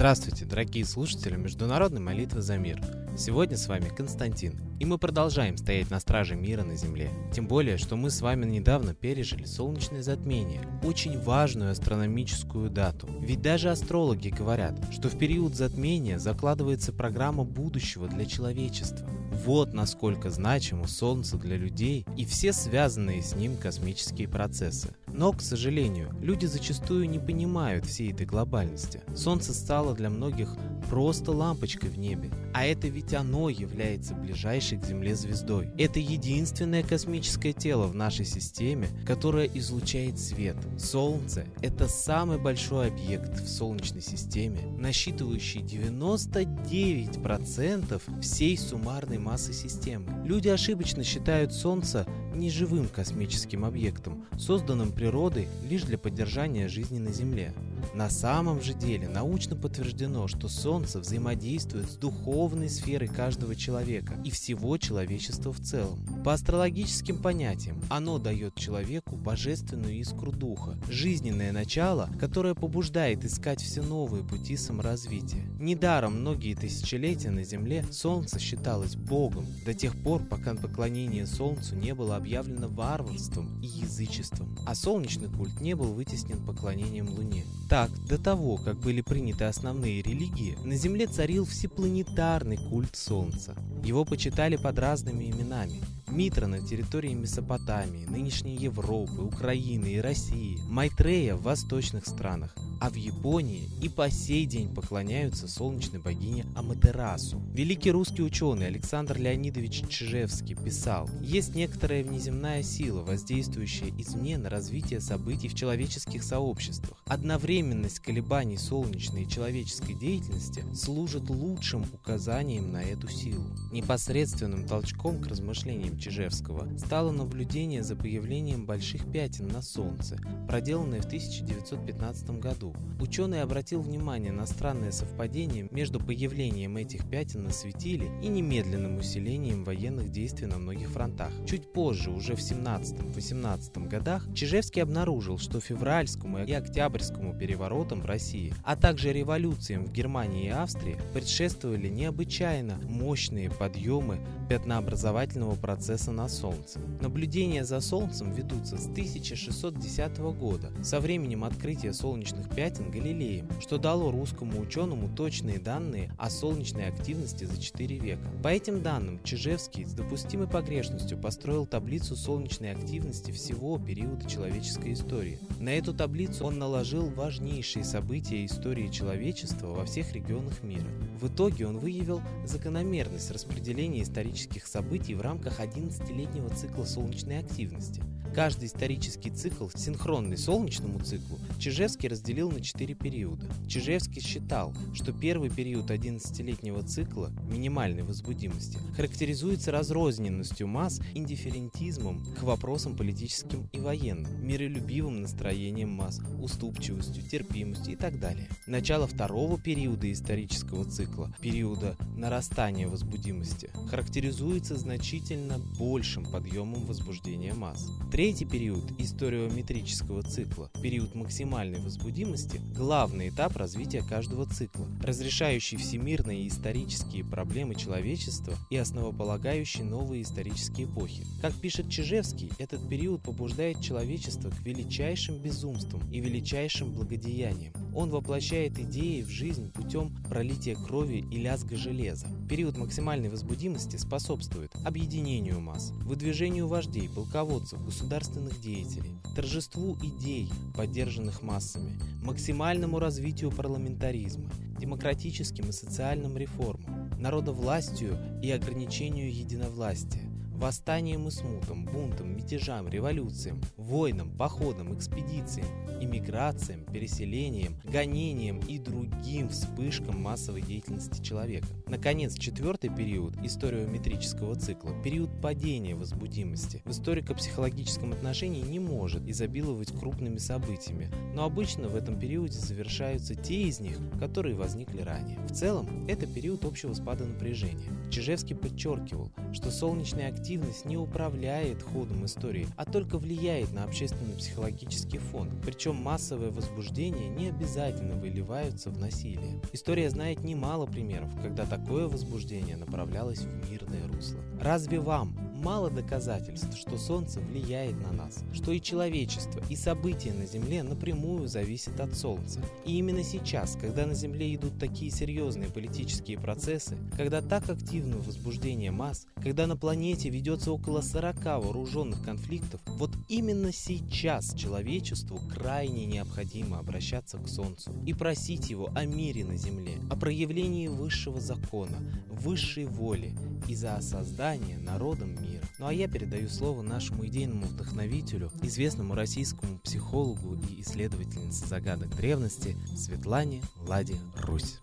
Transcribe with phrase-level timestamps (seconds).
[0.00, 2.80] Здравствуйте, дорогие слушатели Международной молитвы за мир.
[3.18, 7.10] Сегодня с вами Константин, и мы продолжаем стоять на страже мира на Земле.
[7.34, 13.10] Тем более, что мы с вами недавно пережили солнечное затмение, очень важную астрономическую дату.
[13.20, 19.06] Ведь даже астрологи говорят, что в период затмения закладывается программа будущего для человечества.
[19.44, 24.94] Вот насколько значимо Солнце для людей и все связанные с ним космические процессы.
[25.20, 29.02] Но, к сожалению, люди зачастую не понимают всей этой глобальности.
[29.14, 34.84] Солнце стало для многих просто лампочкой в небе, а это ведь оно является ближайшей к
[34.84, 35.70] Земле звездой.
[35.78, 40.56] Это единственное космическое тело в нашей системе, которое излучает свет.
[40.78, 50.24] Солнце– это самый большой объект в Солнечной системе, насчитывающий 99% всей суммарной массы системы.
[50.24, 57.52] Люди ошибочно считают Солнце неживым космическим объектом, созданным природой лишь для поддержания жизни на Земле.
[57.94, 64.30] На самом же деле научно подтверждено, что Солнце взаимодействует с духовной сферой каждого человека и
[64.30, 66.04] всего человечества в целом.
[66.24, 73.82] По астрологическим понятиям, оно дает человеку божественную искру духа, жизненное начало, которое побуждает искать все
[73.82, 75.44] новые пути саморазвития.
[75.58, 81.94] Недаром многие тысячелетия на Земле Солнце считалось Богом до тех пор, пока поклонение Солнцу не
[81.94, 87.44] было объявлено варварством и язычеством, а солнечный культ не был вытеснен поклонением Луне.
[87.68, 93.56] Так, до того, как были приняты основные религии, на Земле царил всепланетарный культ Солнца.
[93.82, 95.80] Его почитали под разными именами.
[96.10, 102.94] Митра на территории Месопотамии, нынешней Европы, Украины и России, Майтрея в восточных странах, а в
[102.94, 107.40] Японии и по сей день поклоняются солнечной богине Аматерасу.
[107.52, 115.00] Великий русский ученый Александр Леонидович Чижевский писал, есть некоторая внеземная сила, воздействующая извне на развитие
[115.00, 116.98] событий в человеческих сообществах.
[117.06, 123.44] Одновременность колебаний солнечной и человеческой деятельности служит лучшим указанием на эту силу.
[123.70, 130.16] Непосредственным толчком к размышлениям Чижевского стало наблюдение за появлением больших пятен на Солнце,
[130.48, 132.74] проделанное в 1915 году.
[132.98, 139.62] Ученый обратил внимание на странное совпадение между появлением этих пятен на светиле и немедленным усилением
[139.62, 141.32] военных действий на многих фронтах.
[141.46, 148.54] Чуть позже, уже в 17-18 годах, Чижевский обнаружил, что февральскому и октябрьскому переворотам в России,
[148.64, 154.18] а также революциям в Германии и Австрии предшествовали необычайно мощные подъемы
[154.48, 156.78] пятнообразовательного процесса на Солнце.
[157.00, 164.12] Наблюдения за Солнцем ведутся с 1610 года, со временем открытия солнечных пятен Галилеем, что дало
[164.12, 168.22] русскому ученому точные данные о солнечной активности за 4 века.
[168.40, 175.40] По этим данным, Чижевский с допустимой погрешностью построил таблицу солнечной активности всего периода человеческой истории.
[175.58, 180.86] На эту таблицу он наложил важнейшие события истории человечества во всех регионах мира.
[181.20, 188.02] В итоге он выявил закономерность распределения исторических событий в рамках 11-летнего цикла солнечной активности.
[188.34, 193.46] Каждый исторический цикл, синхронный солнечному циклу, Чижевский разделил на четыре периода.
[193.68, 202.96] Чижевский считал, что первый период 11-летнего цикла, минимальной возбудимости, характеризуется разрозненностью масс, индифферентизмом к вопросам
[202.96, 208.48] политическим и военным, миролюбивым настроением масс, уступчивостью, терпимостью и так далее.
[208.66, 217.88] Начало второго периода исторического цикла, периода нарастания возбудимости, характеризуется значительно большим подъемом возбуждения масс.
[218.20, 227.24] Третий период историометрического цикла, период максимальной возбудимости, главный этап развития каждого цикла, разрешающий всемирные исторические
[227.24, 231.24] проблемы человечества и основополагающий новые исторические эпохи.
[231.40, 237.72] Как пишет Чижевский, этот период побуждает человечество к величайшим безумствам и величайшим благодеяниям.
[237.94, 242.26] Он воплощает идеи в жизнь путем пролития крови и лязга железа.
[242.50, 247.80] Период максимальной возбудимости способствует объединению масс, выдвижению вождей, полководцев,
[248.10, 258.50] государственных деятелей, торжеству идей, поддержанных массами, максимальному развитию парламентаризма, демократическим и социальным реформам, народовластию и
[258.50, 260.28] ограничению единовластия,
[260.60, 265.66] восстаниям и смутам, бунтам, мятежам, революциям, войнам, походам, экспедициям,
[266.00, 271.66] иммиграциям, переселениям, гонениям и другим вспышкам массовой деятельности человека.
[271.86, 280.36] Наконец, четвертый период историометрического цикла, период падения возбудимости, в историко-психологическом отношении не может изобиловать крупными
[280.36, 285.38] событиями, но обычно в этом периоде завершаются те из них, которые возникли ранее.
[285.46, 287.90] В целом, это период общего спада напряжения.
[288.10, 295.18] Чижевский подчеркивал, что солнечная активность активность не управляет ходом истории, а только влияет на общественно-психологический
[295.18, 295.48] фон.
[295.64, 299.62] Причем массовое возбуждение не обязательно выливаются в насилие.
[299.72, 304.40] История знает немало примеров, когда такое возбуждение направлялось в мирное русло.
[304.60, 310.46] Разве вам мало доказательств, что Солнце влияет на нас, что и человечество, и события на
[310.46, 312.60] Земле напрямую зависят от Солнца.
[312.86, 318.90] И именно сейчас, когда на Земле идут такие серьезные политические процессы, когда так активно возбуждение
[318.90, 326.78] масс, когда на планете ведется около 40 вооруженных конфликтов, вот именно сейчас человечеству крайне необходимо
[326.78, 331.98] обращаться к Солнцу и просить его о мире на Земле, о проявлении высшего закона,
[332.28, 333.34] высшей воли
[333.68, 335.64] и за создание народом мира мира.
[335.78, 342.76] Ну а я передаю слово нашему идейному вдохновителю, известному российскому психологу и исследовательнице загадок древности
[342.96, 344.78] Светлане Ладе Русь.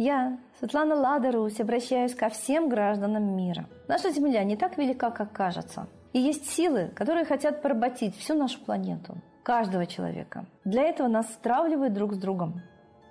[0.00, 3.68] Я, Светлана Лада Русь, обращаюсь ко всем гражданам мира.
[3.88, 5.88] Наша Земля не так велика, как кажется.
[6.12, 10.44] И есть силы, которые хотят поработить всю нашу планету каждого человека.
[10.66, 12.60] Для этого нас стравливают друг с другом.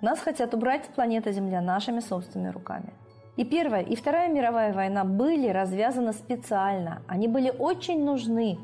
[0.00, 2.92] Нас хотят убрать с планеты Земля нашими собственными руками.
[3.36, 7.02] И Первая, и Вторая мировая война были развязаны специально.
[7.08, 8.56] Они были очень нужны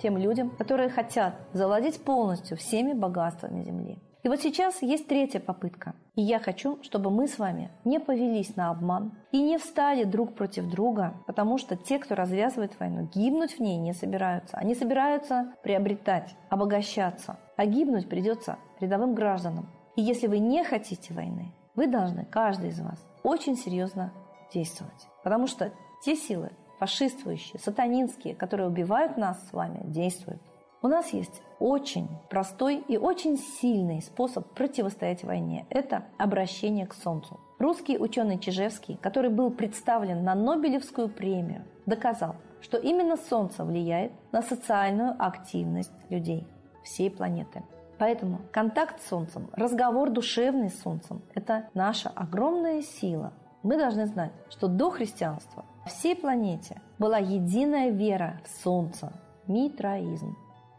[0.00, 3.98] тем людям, которые хотят завладеть полностью всеми богатствами Земли.
[4.26, 5.94] И вот сейчас есть третья попытка.
[6.16, 10.34] И я хочу, чтобы мы с вами не повелись на обман и не встали друг
[10.34, 14.56] против друга, потому что те, кто развязывает войну, гибнуть в ней не собираются.
[14.56, 17.38] Они собираются приобретать, обогащаться.
[17.56, 19.68] А гибнуть придется рядовым гражданам.
[19.94, 24.12] И если вы не хотите войны, вы должны, каждый из вас, очень серьезно
[24.52, 25.06] действовать.
[25.22, 25.70] Потому что
[26.04, 26.50] те силы,
[26.80, 30.42] фашистующие, сатанинские, которые убивают нас с вами, действуют.
[30.86, 37.40] У нас есть очень простой и очень сильный способ противостоять войне– это обращение к Солнцу.
[37.58, 44.42] Русский ученый Чижевский, который был представлен на Нобелевскую премию, доказал, что именно Солнце влияет на
[44.42, 46.46] социальную активность людей
[46.84, 47.64] всей планеты.
[47.98, 53.32] Поэтому контакт с Солнцем, разговор душевный с Солнцем– это наша огромная сила.
[53.64, 59.12] Мы должны знать, что до христианства всей планете была единая вера в Солнце–
[59.48, 60.36] митраизм.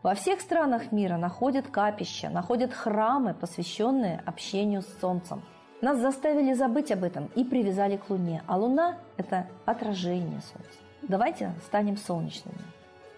[0.08, 5.44] Во всех странах мира находят капища, находят храмы, посвященные общению с Солнцем.
[5.82, 10.80] Нас заставили забыть об этом и привязали к Луне, а Луна– это отражение Солнца.
[11.02, 12.58] Давайте станем солнечными.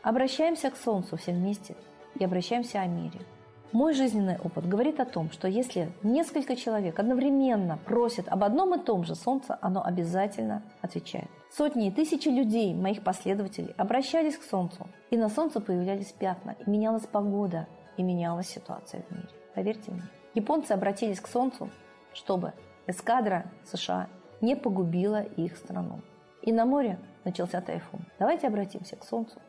[0.01, 1.75] Обращаемся к Солнцу все вместе
[2.15, 3.19] и обращаемся о мире.
[3.71, 8.83] Мой жизненный опыт говорит о том, что если несколько человек одновременно просят об одном и
[8.83, 11.29] том же Солнце, оно обязательно отвечает.
[11.51, 16.67] Сотни и тысячи людей, моих последователей, обращались к Солнцу, и на Солнце появлялись пятна, и
[16.67, 19.29] менялась погода, и менялась ситуация в мире.
[19.53, 20.01] Поверьте мне.
[20.33, 21.69] Японцы обратились к Солнцу,
[22.11, 22.53] чтобы
[22.87, 24.07] эскадра США
[24.41, 26.01] не погубила их страну.
[26.41, 28.01] И на море начался тайфун.
[28.17, 29.39] Давайте обратимся к Солнцу,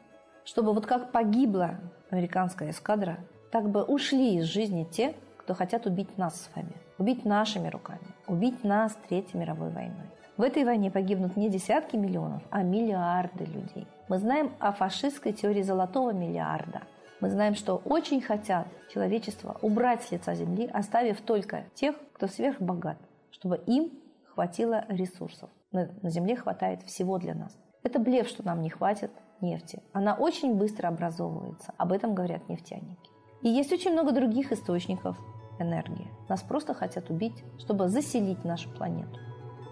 [0.45, 1.81] чтобы вот как погибла
[2.11, 3.19] американская эскадра,
[3.51, 8.07] так бы ушли из жизни те, кто хотят убить нас с вами, убить нашими руками,
[8.27, 10.07] убить нас Третьей мировой войной.
[10.37, 13.87] В этой войне погибнут не десятки миллионов, а миллиарды людей.
[14.09, 16.83] Мы знаем о фашистской теории золотого миллиарда.
[17.21, 22.97] Мы знаем, что очень хотят человечество убрать с лица земли, оставив только тех, кто сверхбогат,
[23.31, 23.91] чтобы им
[24.33, 25.51] хватило ресурсов.
[25.73, 27.59] На, на земле хватает всего для нас.
[27.83, 29.11] Это блеф, что нам не хватит
[29.41, 29.83] нефти.
[29.93, 31.75] Она очень быстро образовывается.
[31.77, 33.11] Об этом говорят нефтяники.
[33.43, 35.17] И есть очень много других источников
[35.59, 36.09] энергии.
[36.29, 39.19] Нас просто хотят убить, чтобы заселить нашу планету.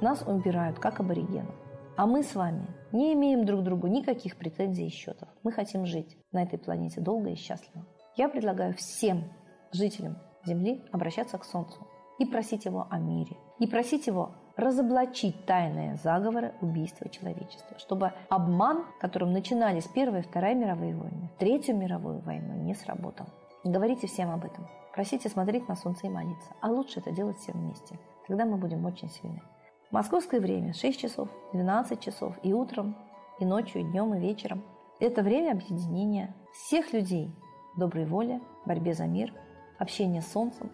[0.01, 1.55] Нас убирают, как аборигенов.
[1.97, 5.29] А мы с вами не имеем друг другу никаких претензий и счетов.
[5.43, 7.85] Мы хотим жить на этой планете долго и счастливо.
[8.17, 9.25] Я предлагаю всем
[9.73, 11.87] жителям Земли обращаться к Солнцу
[12.19, 13.37] и просить его о мире.
[13.59, 20.55] И просить его разоблачить тайные заговоры убийства человечества, чтобы обман, которым начинались Первая и Вторая
[20.55, 23.27] мировые войны, Третью мировую войну, не сработал.
[23.69, 24.67] Говорите всем об этом.
[24.95, 26.49] Просите смотреть на солнце и молиться.
[26.63, 27.99] А лучше это делать все вместе.
[28.27, 29.43] Тогда мы будем очень сильны.
[29.91, 32.97] Московское время 6 часов, 12 часов и утром,
[33.39, 34.65] и ночью, и днем, и вечером.
[35.01, 37.31] Это время объединения всех людей
[37.77, 39.35] доброй воли, борьбе за мир,
[39.79, 40.71] общения с Солнцем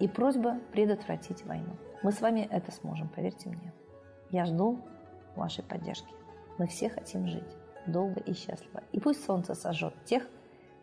[0.00, 1.76] и просьба предотвратить войну.
[2.02, 3.72] Мы с вами это сможем, поверьте мне.
[4.30, 4.80] Я жду
[5.36, 6.12] вашей поддержки.
[6.58, 7.56] Мы все хотим жить
[7.86, 8.82] долго и счастливо.
[8.90, 10.26] И пусть Солнце сожжет тех,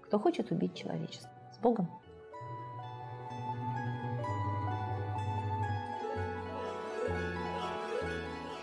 [0.04, 1.30] кто хочет убить человечество.
[1.62, 1.90] Богом!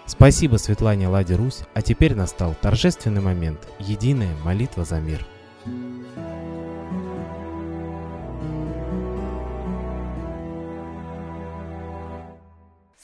[0.06, 5.26] Спасибо Светлане Ладе Русь, а теперь настал торжественный момент– единая молитва за мир.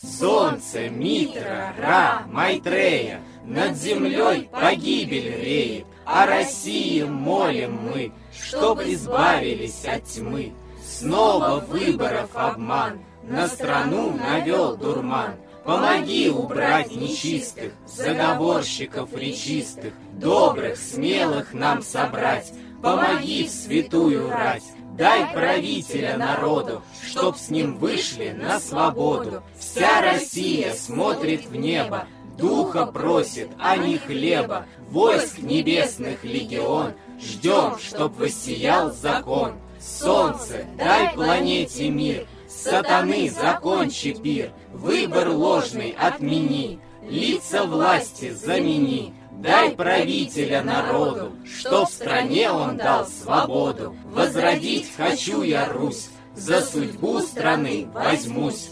[0.01, 10.05] Солнце, Митра, Ра, Майтрея, Над землей погибель реет, о России молим мы, чтоб избавились от
[10.05, 10.53] тьмы.
[10.85, 15.35] Снова выборов обман, на страну навел дурман.
[15.65, 22.53] Помоги убрать нечистых, заговорщиков речистых, добрых, смелых нам собрать.
[22.83, 24.65] Помоги в святую рать,
[24.97, 29.45] дай правителя народу, чтоб с ним вышли на свободу.
[29.57, 34.67] Вся Россия смотрит в небо, духа просит, а не хлеба.
[34.91, 39.55] Войск небесных легион, ждем, чтоб воссиял закон.
[39.81, 50.63] Солнце, дай планете мир, Сатаны, закончи пир, Выбор ложный отмени, Лица власти замени, Дай правителя
[50.63, 53.97] народу, Что в стране он дал свободу.
[54.05, 58.71] Возродить хочу я Русь, За судьбу страны возьмусь.